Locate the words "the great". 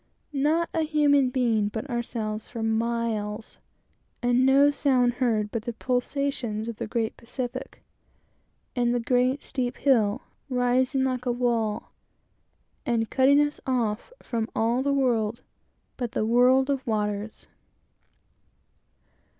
6.77-7.15, 8.95-9.43